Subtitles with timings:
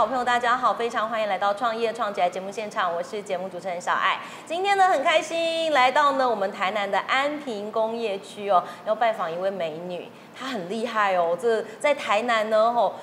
[0.00, 4.18] 好朋友，大家好，非常欢迎来到创业创起来节目现场，我是节目主持人小艾。
[4.46, 11.36] 今天呢，很开心来到呢我们台南的安平工业区哦，要拜访一位美女，她很厉害哦。
[11.38, 12.94] 这在台南呢，吼，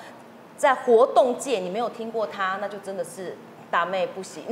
[0.56, 3.36] 在活动界你没有听过她，那就真的是。
[3.70, 4.44] 大妹不行，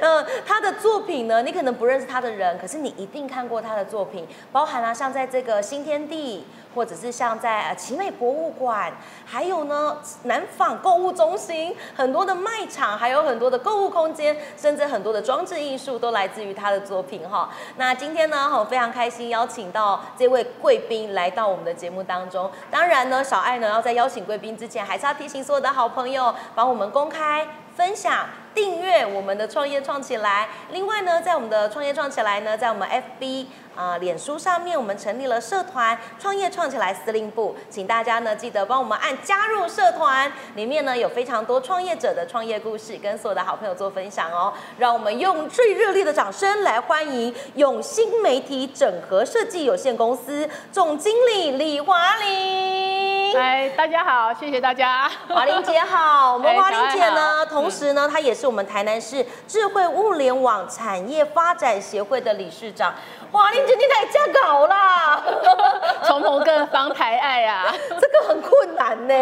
[0.00, 8.92] 嗯， 他的作品呢，你可能不认识他的人，可是你一定看过他的作品，包含了像在这个新天地，或者是像在呃奇美博物馆，
[9.24, 17.48] 还有呢南纺购物中心，很多的卖场，还有很多的购物空间，甚至很多的装置艺术都来自于他的作品哈。
[17.78, 22.50] 那今天呢，我非常开心邀请到这位贵宾来到我们的节目当中。
[22.70, 27.21] 当然呢，小爱呢要在邀请贵宾之前，还是要提醒所有的好朋友，帮我们公开。
[27.22, 30.48] 开分享、订阅我们的创业创起来。
[30.72, 40.30] 另外呢，在我们的创业创起来呢，在我们 FB 啊、脸书上面，我们成立了社团“创业创起来司令部”，请大家呢记得帮我们按加入社团。
[40.56, 44.52] 里面呢有非常多创业者的创业故事，跟所有的好朋友做分享哦。
[44.78, 53.11] 让我们用最热烈的掌声来欢迎永新媒体整合设计有限公司总经理李华玲。
[53.36, 55.10] 哎，大家好，谢谢大家。
[55.28, 62.94] 华玲姐好， 我们哎华玲姐呢，好同时呢，她也是我们台南市智慧物联网产业发展协会的理事长。
[63.30, 65.22] 华玲姐，你来架稿啦，
[66.04, 69.14] 从某个方台爱啊，这个很困难呢。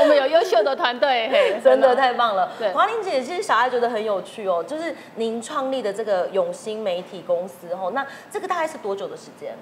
[0.00, 2.48] 我们有优秀的团队，嘿，真的太棒了！
[2.58, 9.56] 对华玲姐，其实小爱觉得很有趣哦，就是您创立的这个永兴媒体公司哦，那这个大概是多久的时间？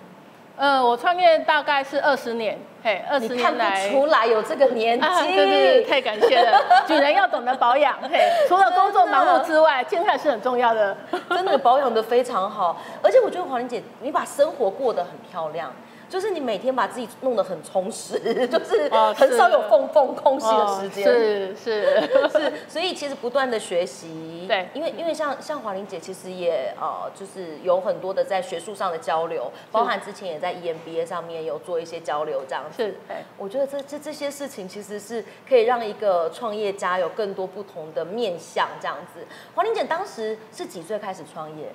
[0.56, 6.62] 呃，我创业大概是二十年，嘿，二十年来不出来有这个年纪，啊，对对对，太感谢了。
[6.88, 10.96] 女人要懂得保养，嘿，除了工作忙碌之外，健康是很重要的。
[11.30, 15.72] 真的保养的非常好，而且我觉得黄玲姐，你把生活过得很漂亮，
[16.08, 21.06] 就是你每天把自己弄得很充实， 就是哦很少有缝缝空隙的时间。
[21.06, 32.82] 哦是是， 是，所以其实不断的学习，对因为因为像像华玲姐其实也呃，就是有很多的在学术上的交流，包含之前也在 E EMBA 上面有做一些交流这样子。
[32.84, 32.94] 是，
[33.38, 39.26] 我觉得这这这些事情其实是可以让一个创业家有更多不同的面向这样子。
[39.54, 41.66] 华玲姐当时是几岁开始创业？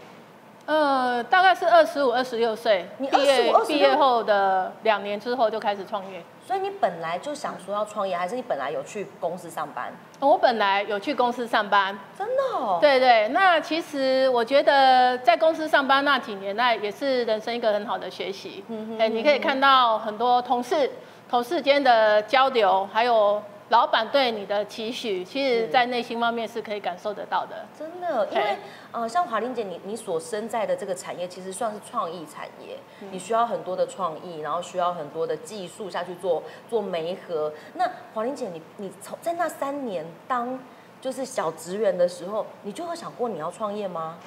[0.69, 6.21] 呃，大概是二十五、二十六岁，你毕业25 26毕业后的两年之后就开始创业。
[6.45, 9.91] 所以你本来就想说要创业，还是你本来有去公司上班？
[10.19, 12.77] 我本来有去公司上班，真的哦。
[12.79, 18.63] 对对，那其实我觉得在公司上班那几年，那也是人生一个很好的学习。
[18.67, 20.91] 嗯哎、你可以看到很多同事、
[21.27, 27.65] 同事间的交流，还有老板对你的期许，其实在内心方面是可以感受得到的。
[27.77, 28.57] 真的，因为嘿
[28.91, 37.53] 呃，像华玲姐，你你所身在的这个产业，其实算是创意产业，嗯你需要很多的创意，然后需要很多的技术下去做做媒合。
[37.75, 40.59] 那华玲姐，你你从在那三年当
[40.99, 44.17] 就是小职员的时候，你就有想过你要创业吗？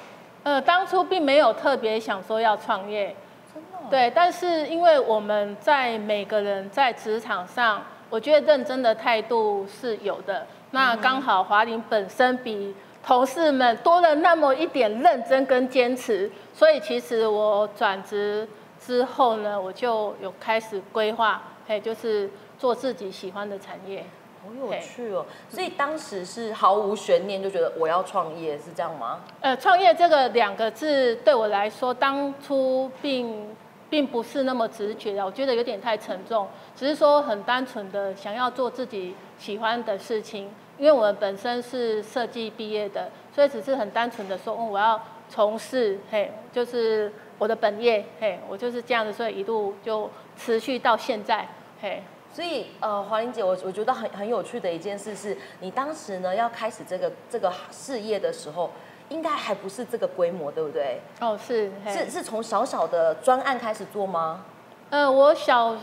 [0.45, 3.15] 呃，当初并没有特别想说要创业，
[3.53, 7.83] 真的、哦，对，但是因为我们在每个人在职场上，
[8.13, 10.47] 我觉得认真的态度是有的。
[10.73, 18.47] 那刚好华林本身比同事们多了那么一点认真跟坚持，所以其实我转职
[18.79, 22.29] 之后呢，我就有开始规划，嘿，就是
[22.59, 24.05] 做自己喜欢的产业。
[24.45, 25.25] 好有趣哦。
[25.49, 29.21] 所以当时是毫无悬念就觉得我要创业，是这样吗？
[29.41, 33.57] 呃，创业这个两个字对我来说，当初并
[33.93, 40.51] 并不是那么直觉的，我觉得有点太沉重，只是说很单纯的想要做自己喜欢的事情。
[40.79, 44.99] 因为我们本身是设计毕业的，所以只是很单纯的说，嗯，我要
[45.29, 50.09] 从事，嘿，就是我的本业，嘿，我就是这样子，所以一路就
[50.39, 51.47] 持续到现在，
[51.83, 52.03] 嘿。
[52.33, 58.71] 所以，呃，华玲姐，我我觉得很很有趣的一件事是，你当时呢要开始这个这个事业的时候，
[59.13, 61.01] 应该还不是这个规模，对不对？
[61.21, 64.45] 哦，是，嘿是是从小小的专案开始做吗？
[64.89, 65.77] 呃，我小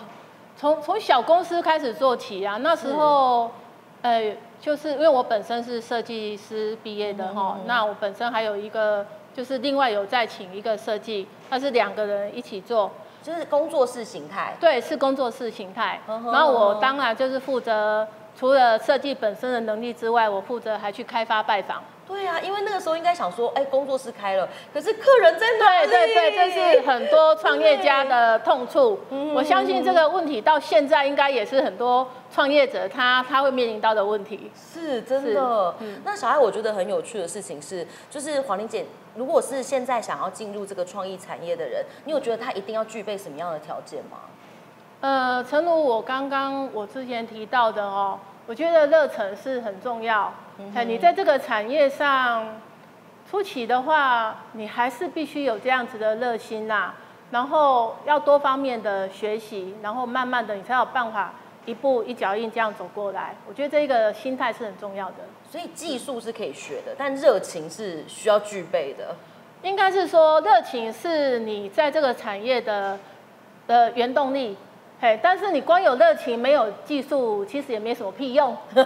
[0.58, 3.52] 从从小公司开始做起啊，那时候，
[4.02, 12.92] 呃，就是因为我本身是设计师毕业的哈、嗯嗯嗯那我本身还有一个就是另外有再请一个设计，那是两个人一起做，
[13.22, 14.56] 就是工作室形态。
[14.60, 16.02] 对，是工作室形态。
[16.08, 21.84] 然后我当然就是负责除了设计本身的能力之外，我负责还去开发拜访。
[22.10, 26.14] 对啊，因为那个时候应该想说，哎，工作室开了，可是客人在哪对里？
[26.16, 29.00] 对对，这是很多创业家的痛处。
[29.12, 34.52] 嗯我相信这个问题到现在应该也是很多创业者他他会面临到的问题。
[34.56, 35.76] 是真的。
[35.80, 38.84] 嗯那小艾，我觉得很有趣的事情是，就是黄玲姐，
[39.16, 44.18] 如果是现在想要进入这个创意产业的人，你有觉得他一定要具备什么样的条件吗？
[45.02, 50.34] 呃，诚如我刚刚我之前提到的哦，我觉得热忱是很重要。
[50.76, 52.60] 哎，你在这个产业上
[53.30, 56.92] 初期的话，你还是必须有这样子的热心呐，
[57.32, 61.34] 然后要多方面的学习，然后慢慢的你才有办法
[61.66, 63.36] 一步一脚印这样走过来。
[63.48, 65.16] 我觉得这个心态是很重要的。
[65.50, 69.16] 所以技术是可以学的，但热情是需要具备的。
[69.64, 72.98] 应该是说，热情是你在这个产业的
[73.68, 74.56] 的原动力，
[75.02, 78.84] 嘿，但是你光有热情没有技术，其实也没什么屁用， 对，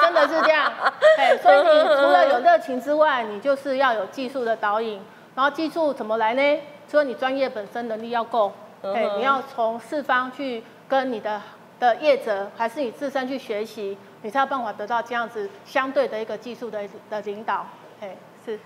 [0.00, 0.72] 真的是这样，
[1.18, 4.98] 嘿，所以你除了有热情之外，你就是要有技术的导引，
[5.34, 6.60] 然后技术怎么来呢？
[6.88, 8.50] 除了你专业本身能力要够，
[8.82, 11.40] 嘿，你要从四方去跟你的
[11.78, 17.66] 的业者，还是你自身去学习，你才有办法得到这样子相对的一个技术的的领导，
[18.00, 18.16] 哎，
[18.46, 18.58] 是。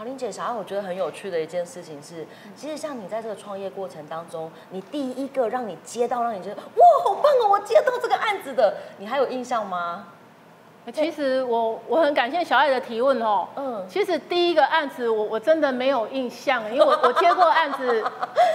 [0.00, 2.26] 华玲姐，想要我觉得很有趣的一件事情是，
[2.56, 10.06] 其实像你在这个创业过程当中，你第一个让你接到，让你觉得哇，好棒哦，我接到这个案子的，你还有印象吗？
[10.90, 13.46] 其实我我很感谢小爱的提问哦。
[13.56, 13.84] 嗯。
[13.86, 18.02] 其实第一个案子我我真的没有印象，因为我我接过案子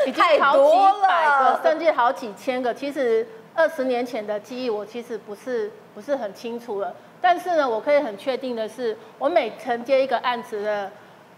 [0.08, 2.74] 已经好几百个，甚至好几千个。
[2.74, 6.92] 其实二十年前的记忆我其实不是不是很清楚了。
[7.22, 10.92] 但是呢，我可以很确定的是，我每承接一个案子的。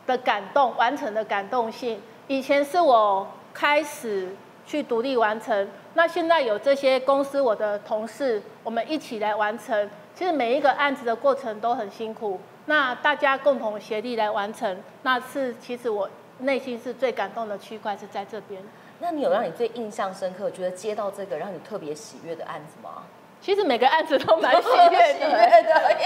[0.08, 9.90] 的感动，完成的感动性，以前是我开始去独立完成，那现在有这些公司，我的同事，我们一起来完成。
[10.16, 18.64] 其实每一个案子的过程都很辛苦，那大家共同协力来完成，那是其实我内心是最感动的区块是在这边。
[19.00, 23.04] 那你有让你最印象深刻，觉得接到这个让你特别喜悦的案子吗？
[23.48, 25.20] 其实每个案子都蛮喜悦的，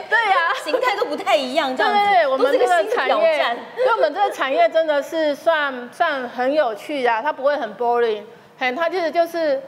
[0.08, 1.98] 对呀， 形态都不太一样，这样子。
[2.12, 8.22] 对，我们这个产业，因为我们这个产业真的是算算很有趣的，它不会很 boring，
[8.60, 9.60] 很，它就是就是，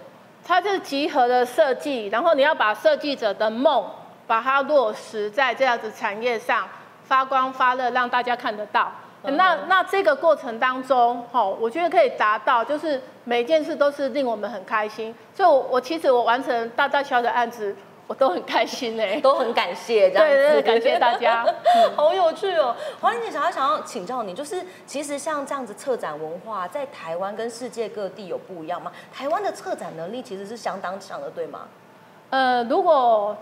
[0.46, 3.84] 它就是集合的设计，然后你要把设计者的梦，
[4.28, 6.70] 把它落实在这样子产业上，
[7.06, 8.92] 发光发热，让大家看得到。
[9.24, 15.14] 那那这个过程当中，哈，我觉得可以达到，就是每件事都是令我们很开心。
[15.34, 17.76] 所以，我我其实我完成大大小小的案子，
[18.08, 20.36] 我都很开心哎， 都很感谢这样子。
[20.36, 21.46] 对对，感谢大家，
[21.96, 22.76] 好有趣哦。
[23.00, 28.92] 黄玲姐，想要想要请教你，就是其实像这样子策展文化，在台湾跟世界各地有不一样吗？
[29.14, 31.62] 台湾的策展能力其实是相当强的，对吗？
[32.30, 33.38] 呃，如果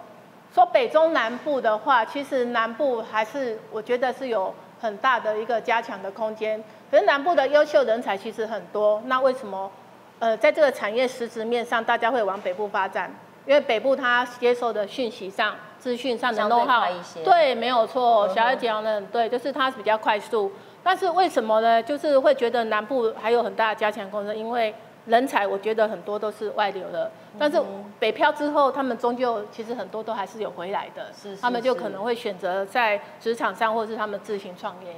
[0.53, 4.53] 说北中南部的话，其实南部还是我觉得是有。
[4.81, 6.59] 很大的一个加强的空间，
[6.91, 9.71] 可是南部的优秀人才其实很多，那为什么，
[10.19, 13.09] 呃，在这个产业实质面上，大家会往北部发展？
[13.45, 20.51] 因为北部它接受的讯息上、资讯上的弄耗一些，对，没有错，小艾讲的很对，就是它比较快速。
[20.83, 21.81] 但是为什么呢？
[21.81, 24.75] 就是会觉得南部还有很大的加强空间，因为。
[25.07, 27.09] 人才我觉得很多都是外流的，
[27.39, 27.59] 但是
[27.97, 31.07] 北漂之后，他们终究其实很多都还是有回来的，
[31.41, 34.93] 他们就可能会选择在职场上，或是他们自行创业。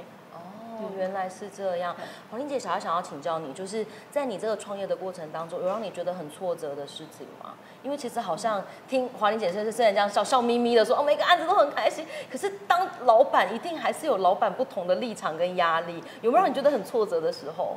[0.84, 1.94] 哦，原来是这样。
[2.30, 7.54] 黄玲姐，小孩想要请教你，就是在你这个创业的过程当中，有让你觉得很挫折的事情吗？
[7.82, 17.76] 因为其实好像听华玲姐是虽然这样笑笑眯眯的说，哦，每个案子都很开心，可是当老板一定还是有老板不同的立场跟压力，有没有让你觉得很挫折的时候？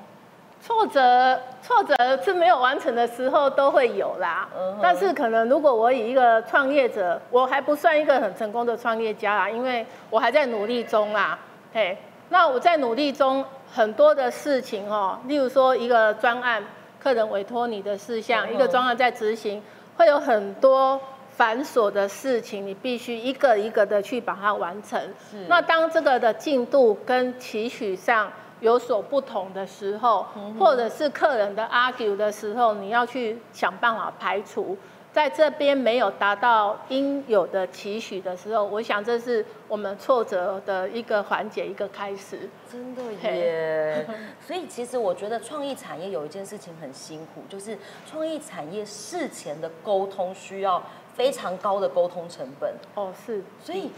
[0.60, 4.50] 挫折，挫折是没有完成的时候都会有啦。
[4.82, 11.38] 但是可能如果我以一个创业者，我还不算一个很成功的创业家啦，因为我还在努力中啦。
[11.72, 11.96] 嘿，
[12.30, 13.44] 那我在努力中
[13.74, 16.64] 很多的事情哦，例如说一个专案，
[17.00, 19.62] 客人委托你的事项，一个专案在执行，
[19.98, 21.00] 会有很多
[21.36, 25.00] 繁琐的事情，你必须一个一个的去把它完成。
[25.48, 28.32] 那当这个的进度跟期许上。
[28.60, 30.26] 有所不同的时候，
[30.60, 34.76] 或者是客人的 argue 的时候，你要去想办法排除，
[35.18, 42.48] 在这边没有达到应有的期许的时候，我想这是我们挫折的一个缓解，一个开始。
[42.72, 44.06] 真的耶！
[44.46, 47.76] 所以其实我觉得创意产业有一件事情很辛苦，就是
[48.08, 50.84] 创意产业事前的沟通需要
[51.16, 52.72] 非常高的沟通成本。
[52.94, 53.90] 哦，是，所以。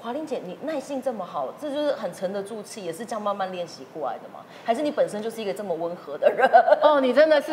[0.00, 4.38] 华玲姐，你耐性这么好，这就是很沉得住气，也是这样慢慢练习过来的吗？
[4.64, 6.48] 还是你本身就是一个这么温和的人？
[6.80, 7.50] 哦，你真的是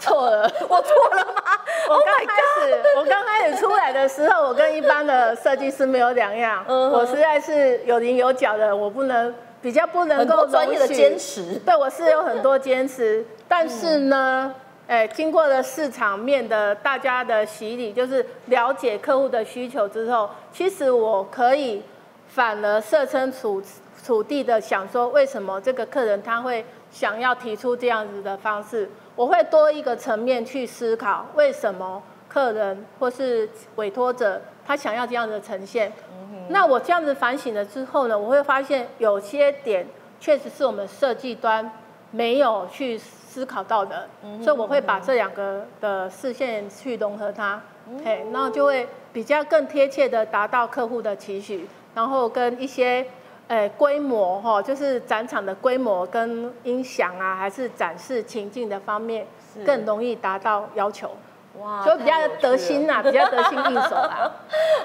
[0.00, 1.37] 错了， 我错了吗？
[1.88, 14.54] 我刚开始， 我刚开始出来的时候，我跟一般的设计师没有两样，我实在是有棱有角的，我不能比较不能够专业的坚持，对我是有很多坚持，但是呢。
[14.88, 21.82] 哎，经过了市场面的大家的洗礼，就是了解客户的需求之后，其实我可以
[22.26, 23.62] 反而设身处
[24.02, 35.92] 处地的想说，为什么这个客人他会想要提出这样子的方式，我会多一个层面去思考，为什么客人或是委托者他想要这样的呈现。
[36.50, 39.84] 那我这样子反省了之后呢，我会发现有些点
[40.20, 41.68] 确实是我们设计端
[42.12, 44.08] 没有去思考到的，
[44.40, 47.60] 所以我会把这两个的视线去融合它，
[48.04, 53.04] 嘿，那就会比较更贴切的达到客户的期许，然后跟一些。
[53.48, 59.26] 诶，规模哈，就是展场的规模跟音响啊，还是展示情境的方面，
[59.64, 61.10] 更容易达到要求。
[61.60, 64.30] 哇，就比较得心呐， 比较得心应手啦。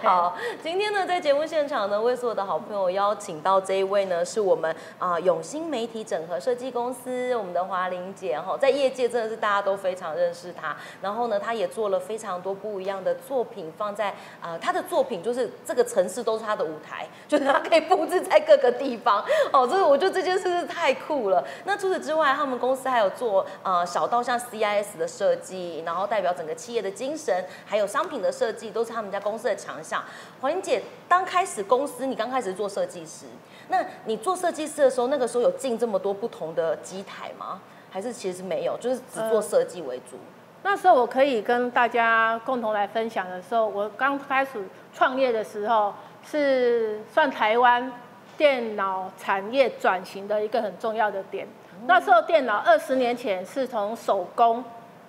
[0.02, 10.76] 好，今天呢，在节目现场呢，为所有的好朋友邀请到这一位呢，是我们啊永兴媒体整合设计公司，我们的华玲姐哈，在业界真的是大家都非常认识她。
[11.02, 14.10] 然后呢，她也做了非常多不一样的作品，放在
[14.42, 19.24] 啊她的作品就是这个城市都是她的舞台，就是她可以布置在各个地方。
[19.54, 21.44] 哦，这个我觉得这件事是太酷了。
[21.66, 26.54] 那除此之外，他们公司还有做啊小到像 CIS 的设计，然后代表整个。
[26.64, 30.02] 企业的精神，还有商品的设计，都是他们家公司的强项。
[30.40, 33.26] 黄玲姐，刚开始公司，你刚开始做设计师，
[33.68, 37.60] 那你做设计师的时候，那个时候有进这么多不同的机台吗？
[37.92, 40.16] 还是其实没有，就是只做设计为主？
[40.64, 45.94] 那时候我可以跟大家共同来分享的时候，我刚开始创业的时候，
[46.26, 47.92] 是算台湾
[48.38, 51.46] 电脑产业转型的一个很重要的点。
[51.86, 54.64] 那时候电脑二十年前是从手工。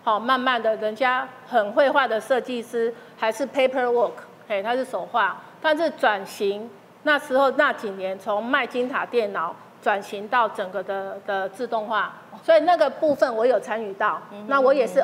[0.04, 4.12] 好，慢慢的，人家很会画的设计师还是 paper work，
[4.46, 6.68] 嘿，他是手画，但是转型
[7.04, 15.02] 那时候那几年，从麦金塔电脑转型到整个的的自动化，所以那个部分我有参与到，那我也是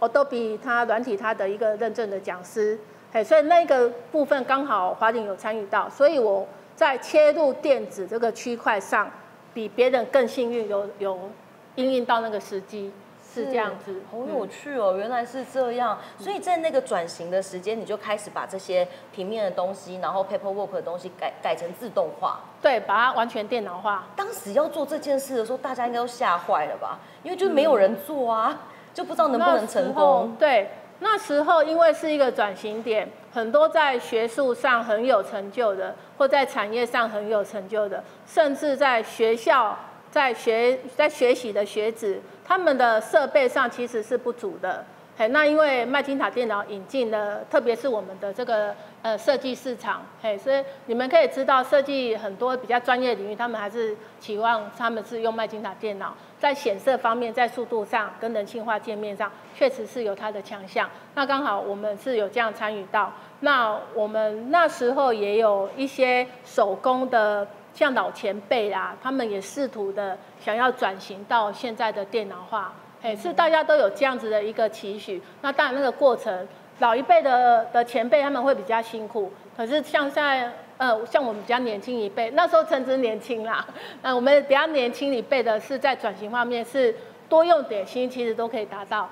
[0.00, 2.78] Adobe 它软体它的一个认证的讲师，
[3.12, 9.10] 嘿，所以那个部分刚好华鼎有参与到，所以我在切入电子这个区块上，
[9.52, 11.30] 比别人更幸运，有有
[11.74, 12.90] 应用到那个时机。
[13.34, 14.96] 是这样子，好有趣哦！
[14.96, 24.06] 原来是这样，所以在那个转型的时间，你就开始把这些平面的东西，然后 paperwork 的东西改改成自动化，对，把它完全电脑化。
[24.16, 26.98] 当时要做这件事的时候，大家应该都吓坏了吧？
[27.22, 28.62] 因为就没有人做啊，
[28.94, 30.34] 就不知道能不能成功。
[30.38, 30.70] 对，
[31.00, 39.78] 那时候因为是一个转型点，很多在学术上很有成就的，或在产业上很有成就的，甚至在学校。
[40.10, 44.84] 在学在学习的学子，他们的设备上其实是不足的。
[45.16, 48.72] 嘿，那因为麦金塔电脑引进了，特别是我们的这个
[49.02, 60.88] 呃设计市场，嘿，所以你们可以知道，设计很多比较专业领域，他们还是期望他们是用麦金塔电脑，在显色方面，在速度上跟人性化界面上，确实是有它的强项。
[61.16, 67.44] 那刚好我们是有这样参与到，那我们那时候也有一些手工的。
[67.74, 72.72] 像老前辈啊，他们也试图的想要转型到现在的电脑化，
[73.02, 75.22] 哎，是大家都有这样子的一个期许。
[75.42, 76.46] 那当然那个过程，
[76.80, 83.66] 老一辈的的前辈他们会比较辛苦，可是像在呃像我们比较年轻一辈，那时候称之年轻啦，
[84.02, 86.94] 那我们比较年轻一辈的是在转型方面是
[87.28, 89.08] 多用点心，其实都可以达到，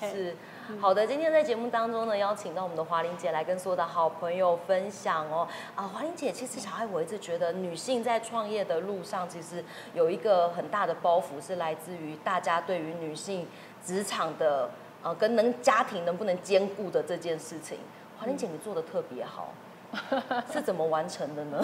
[0.00, 0.36] 是。
[0.78, 5.48] 好的，今天在节目当中呢，邀请到我们的华玲姐来跟所有的好朋友分享哦。
[5.74, 13.46] 啊，华玲姐，其实小爱我一直觉得女性在创业的路上，其实有一个很大的包袱，是来自于大家对于女性
[13.84, 14.68] 职场的
[15.02, 17.78] 呃跟能家庭能不能兼顾的这件事情。
[18.18, 19.52] 华玲姐，你做的特别好，
[20.52, 21.62] 是怎么完成的呢？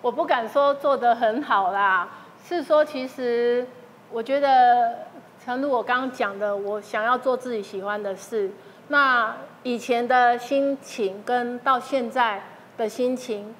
[0.00, 2.08] 我不敢说做的很好啦，
[2.44, 3.66] 是说其实
[4.10, 5.10] 我觉得。
[5.44, 8.48] 诚如我刚刚讲的，我想要做自己喜欢的事。
[8.88, 9.34] 那
[9.64, 12.40] 以前的心情跟到现在
[12.76, 13.52] 的心情，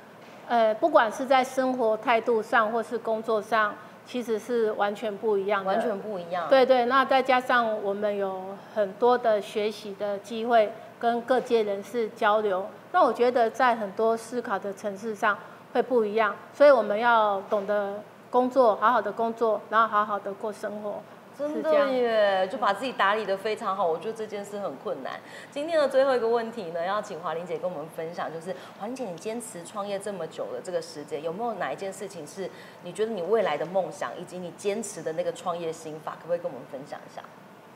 [0.46, 3.74] 呃，不管是在生活态度上或是工作上，
[4.06, 5.72] 其实是完全不一样的。
[5.72, 6.48] 完全不一样。
[6.48, 8.40] 对对，那再加上我们有
[8.72, 12.64] 很多的学习的机会，跟各界人士交流。
[12.92, 15.36] 那我觉得在很多思考的层次上
[15.72, 21.02] 会不一样，所以我们要懂得工作，好好的工作，然后好好的过生活。
[21.38, 23.86] 真的耶，就把自己打理的非常好。
[23.86, 25.14] 我觉得这件事很困难。
[25.50, 32.48] 今天的最后一个问题呢，要请华玲姐跟我们分享，就是华玲姐，你坚持创业这么久的这个时间，有没有哪一件事情是
[32.84, 37.22] 你觉得你未来的梦想，以及你坚持的那个创业心法，可不可以跟我们分享一下？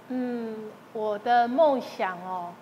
[0.08, 2.52] 嗯，我的梦想哦，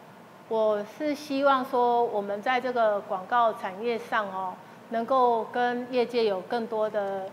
[0.49, 4.55] 我是希望说，我们在这个广告产业上哦，
[4.91, 7.29] 能够跟业界有更多的。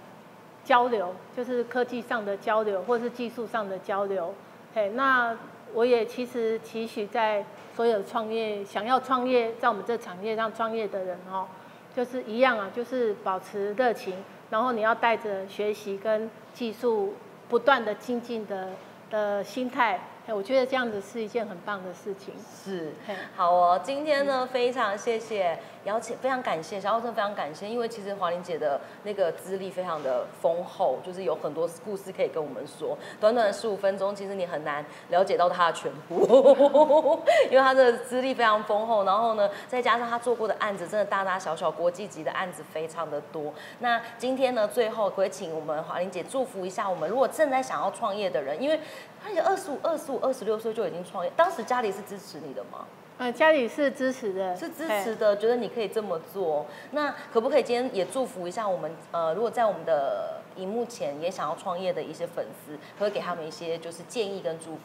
[0.63, 4.33] 交流就是科技上的交流，或是技术上的交流。
[4.73, 5.37] 嘿，那
[5.73, 11.47] 我也其实期许在所有创业想要创业在我们这产业上创业的人哦，
[11.95, 14.13] 就是一样啊，就是保持热情，
[14.49, 17.15] 然后你要带着学习跟技术
[17.49, 18.69] 不断的精进的
[19.09, 19.99] 的心态。
[20.27, 22.33] 我觉得这样子是一件很棒的事情。
[22.63, 22.93] 是，
[23.35, 23.79] 好哦。
[23.83, 27.67] 今天呢，非常谢谢邀请，非常感谢小奥真，非常感谢。
[27.67, 32.97] 因为其实华玲姐的那个资历非常的丰厚，就是有很多故事可以跟我们说。
[33.19, 36.21] 短短的十五分钟，其实你很难了解到她的全部，
[37.51, 39.03] 因为她的资历非常丰厚。
[39.03, 43.53] 然后呢，再加上她做过的案子，真的大大小小国际级的案子非常的多。
[43.79, 48.79] 那今天呢，最后可以请我们华玲姐祝福一下我们，如果正在想要创业的人，因为。
[49.23, 52.85] 而且二十五、二十五、二十六岁就已经创业，当时家里是支持你的吗？
[53.17, 56.65] 嗯，家里是支持的，是支持的，觉得你可以这么做。
[56.91, 58.91] 那可不可以今天也祝福一下我们？
[59.11, 64.81] 呃，如果在我们的荧幕前也想要创业的一些粉丝，可以给他们一些就是建议跟祝福。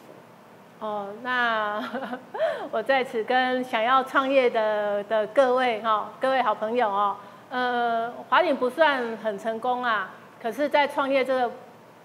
[0.79, 1.83] 哦，那
[2.71, 7.15] 我在此跟想要创业的的各位哈，各位好朋友哦，
[7.49, 11.51] 呃，华鼎不算很成功啊，可是，在创业这个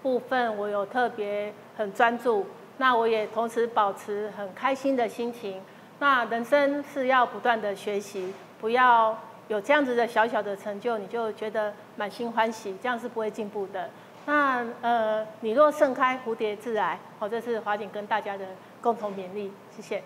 [0.01, 1.53] 部分，我有特别。
[1.75, 2.45] 很专注，
[2.77, 5.61] 那我也同时保持很开心的心情。
[5.99, 13.89] 那人生是要不断的学习，不要有这样子的小小的成就，你就觉得满心欢喜，这样是不会进步的。
[14.25, 16.99] 那呃，你若盛开，蝴蝶自来。
[17.19, 18.45] 好，这是华景跟大家的
[18.81, 20.01] 共同勉励，谢谢。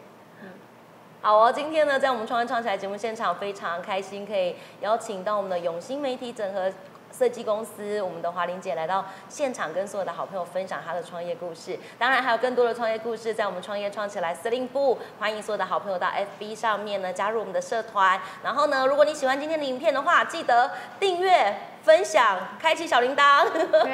[1.22, 6.72] 好哦，今天呢，在我们创业创起来节目现场，非常开心可以邀请到我们的永兴媒体整合。
[7.12, 11.78] 设计公司，我们的华玲姐来到现场，跟所有的好朋友分享她的创业故事。
[11.98, 16.08] 当然，还有更多的创业故事，在我们创业创起来司令部，欢迎所有的好朋友到
[16.40, 18.20] FB 上面呢加入我们的社团。
[18.44, 23.46] 然后呢，如果你喜欢今天的影片的话，记得订阅、分享、开启小铃铛，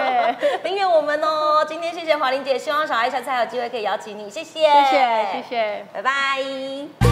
[0.64, 1.66] 订阅我们哦。
[1.68, 7.03] 今天谢谢华玲姐，希望小爱下次还有机会可以邀请你，谢谢，谢谢，谢谢，拜拜。